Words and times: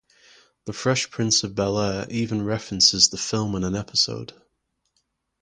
"The 0.65 0.73
Fresh 0.73 1.11
Prince 1.11 1.43
of 1.43 1.53
Bel-Air" 1.53 2.07
even 2.09 2.43
references 2.43 3.09
the 3.09 3.19
film 3.19 3.53
in 3.55 3.63
an 3.63 3.75
episode. 3.75 4.33